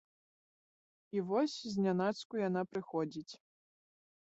І 1.19 1.23
вось 1.29 1.55
знянацку 1.75 2.33
яна 2.47 2.61
прыходзіць. 2.73 3.31